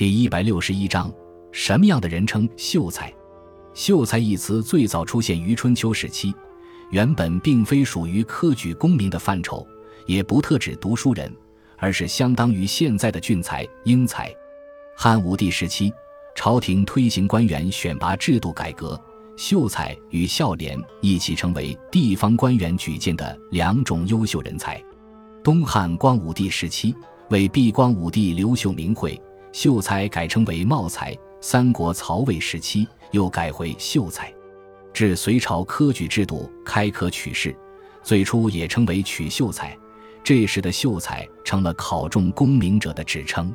[0.00, 1.12] 第一百六十一章，
[1.52, 3.12] 什么样的人称秀才？
[3.74, 6.34] 秀才一词最早出现于春秋时期，
[6.88, 9.62] 原本并非属于科举功名的范畴，
[10.06, 11.30] 也不特指读书人，
[11.76, 14.34] 而是相当于现在的俊才、英才。
[14.96, 15.92] 汉武帝时期，
[16.34, 18.98] 朝廷推行官员选拔制度改革，
[19.36, 24.82] 秀才与孝廉一起成为地方官员举荐的两种优秀人才。
[25.44, 26.96] 东汉光武帝时期，
[27.28, 29.20] 为避光武帝刘秀名讳。
[29.52, 34.32] 秀才改称为茂才，三国曹魏时期又改回秀才，
[34.92, 37.54] 至隋朝科举制度开科取士，
[38.02, 39.76] 最初也称为取秀才，
[40.22, 43.52] 这时的秀才成了考中功名者的指称。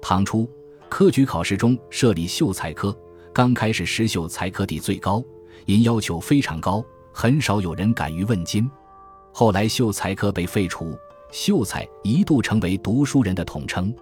[0.00, 0.48] 唐初
[0.88, 2.96] 科举考试中设立秀才科，
[3.32, 5.22] 刚开始实秀才科第最高，
[5.66, 8.70] 因要求非常高，很少有人敢于问津。
[9.32, 10.96] 后来秀才科被废除，
[11.32, 13.92] 秀才一度成为读书人的统称。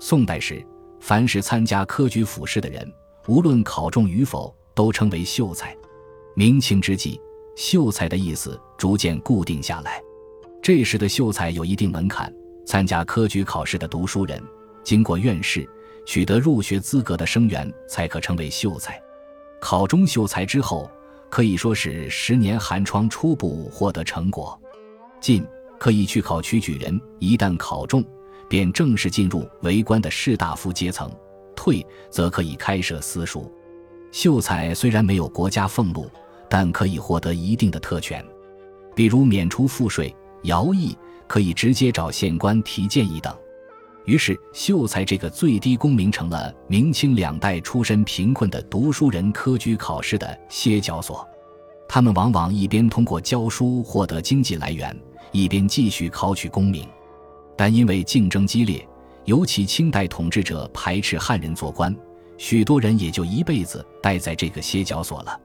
[0.00, 0.64] 宋代时，
[1.00, 2.90] 凡是参加科举府试的人，
[3.26, 5.76] 无论考中与否，都称为秀才。
[6.34, 7.20] 明清之际，
[7.56, 10.00] 秀才的意思逐渐固定下来。
[10.62, 12.32] 这时的秀才有一定门槛，
[12.64, 14.40] 参加科举考试的读书人，
[14.84, 15.68] 经过院试，
[16.06, 19.00] 取得入学资格的生源，才可称为秀才。
[19.60, 20.88] 考中秀才之后，
[21.28, 24.60] 可以说是十年寒窗初步获得成果。
[25.20, 25.44] 进
[25.76, 28.04] 可以去考取举人，一旦考中。
[28.48, 31.10] 便正式进入为官的士大夫阶层，
[31.54, 33.52] 退则可以开设私塾。
[34.10, 36.10] 秀才虽然没有国家俸禄，
[36.48, 38.24] 但可以获得一定的特权，
[38.94, 40.96] 比如免除赋税、徭役，
[41.26, 43.36] 可以直接找县官提建议等。
[44.06, 51.28] 于是，秀才这个最低功名成了明清两代出身贫困的读书人科举考试的歇脚所。
[51.86, 54.98] 他们往往一边通过教书获得经济来源，
[55.32, 56.88] 一边继续考取功名。
[57.58, 58.86] 但因为竞争激烈，
[59.24, 61.92] 尤其清代统治者排斥汉人做官，
[62.36, 65.40] 许多人也就一辈子待在这个歇脚所了。